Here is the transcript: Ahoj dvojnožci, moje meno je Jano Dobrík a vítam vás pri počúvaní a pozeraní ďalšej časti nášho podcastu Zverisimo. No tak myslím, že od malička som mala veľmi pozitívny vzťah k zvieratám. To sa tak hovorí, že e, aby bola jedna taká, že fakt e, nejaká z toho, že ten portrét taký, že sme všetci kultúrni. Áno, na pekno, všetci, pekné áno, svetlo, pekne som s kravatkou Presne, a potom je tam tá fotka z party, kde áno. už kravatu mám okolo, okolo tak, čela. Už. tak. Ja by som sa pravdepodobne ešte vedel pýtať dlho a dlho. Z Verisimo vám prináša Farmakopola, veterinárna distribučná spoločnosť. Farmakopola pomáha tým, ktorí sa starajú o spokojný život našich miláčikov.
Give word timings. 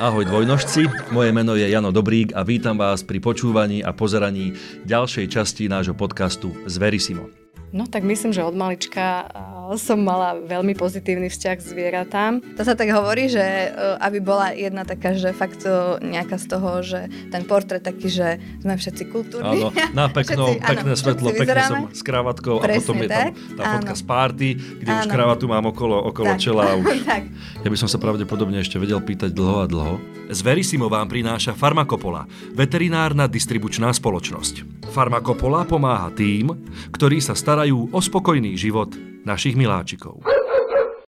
Ahoj 0.00 0.24
dvojnožci, 0.24 1.12
moje 1.12 1.28
meno 1.28 1.52
je 1.52 1.68
Jano 1.68 1.92
Dobrík 1.92 2.32
a 2.32 2.40
vítam 2.40 2.80
vás 2.80 3.04
pri 3.04 3.20
počúvaní 3.20 3.84
a 3.84 3.92
pozeraní 3.92 4.56
ďalšej 4.88 5.28
časti 5.28 5.68
nášho 5.68 5.92
podcastu 5.92 6.56
Zverisimo. 6.64 7.28
No 7.76 7.84
tak 7.84 8.08
myslím, 8.08 8.32
že 8.32 8.40
od 8.40 8.56
malička 8.56 9.28
som 9.76 10.00
mala 10.00 10.38
veľmi 10.40 10.72
pozitívny 10.74 11.28
vzťah 11.28 11.54
k 11.58 11.62
zvieratám. 11.62 12.32
To 12.56 12.62
sa 12.64 12.74
tak 12.74 12.90
hovorí, 12.90 13.28
že 13.28 13.42
e, 13.42 13.68
aby 14.00 14.18
bola 14.18 14.56
jedna 14.56 14.82
taká, 14.82 15.14
že 15.14 15.30
fakt 15.36 15.62
e, 15.62 16.00
nejaká 16.00 16.40
z 16.40 16.46
toho, 16.48 16.70
že 16.80 17.06
ten 17.28 17.44
portrét 17.44 17.84
taký, 17.84 18.08
že 18.08 18.40
sme 18.64 18.74
všetci 18.74 19.02
kultúrni. 19.12 19.68
Áno, 19.68 19.70
na 19.98 20.08
pekno, 20.08 20.56
všetci, 20.56 20.66
pekné 20.66 20.92
áno, 20.94 21.00
svetlo, 21.02 21.28
pekne 21.36 21.62
som 21.66 21.80
s 21.92 22.02
kravatkou 22.02 22.62
Presne, 22.62 22.72
a 22.72 22.80
potom 22.80 22.96
je 22.98 23.08
tam 23.08 23.26
tá 23.58 23.62
fotka 23.76 23.94
z 23.94 24.04
party, 24.06 24.48
kde 24.80 24.90
áno. 24.90 25.00
už 25.02 25.06
kravatu 25.12 25.44
mám 25.50 25.64
okolo, 25.68 25.96
okolo 26.08 26.32
tak, 26.34 26.40
čela. 26.40 26.64
Už. 26.78 26.86
tak. 27.10 27.28
Ja 27.60 27.68
by 27.68 27.76
som 27.76 27.88
sa 27.90 27.98
pravdepodobne 28.00 28.62
ešte 28.62 28.80
vedel 28.80 29.02
pýtať 29.02 29.34
dlho 29.34 29.56
a 29.62 29.66
dlho. 29.68 29.94
Z 30.30 30.40
Verisimo 30.46 30.86
vám 30.86 31.10
prináša 31.10 31.58
Farmakopola, 31.58 32.24
veterinárna 32.54 33.26
distribučná 33.26 33.90
spoločnosť. 33.90 34.86
Farmakopola 34.94 35.66
pomáha 35.66 36.14
tým, 36.14 36.54
ktorí 36.94 37.18
sa 37.18 37.34
starajú 37.34 37.90
o 37.90 37.98
spokojný 37.98 38.54
život 38.54 39.09
našich 39.24 39.56
miláčikov. 39.56 40.20